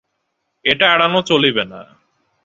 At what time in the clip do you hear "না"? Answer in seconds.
1.63-1.81